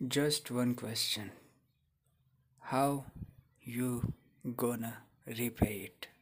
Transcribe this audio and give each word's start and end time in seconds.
Just 0.00 0.50
one 0.52 0.74
question. 0.76 1.32
How 2.58 3.04
you 3.62 4.12
gonna 4.56 4.98
repay 5.26 5.92
it? 5.92 6.13